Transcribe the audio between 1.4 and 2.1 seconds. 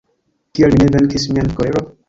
koleron?